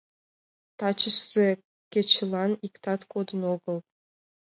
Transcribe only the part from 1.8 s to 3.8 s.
кечылан иктат кодын огыл.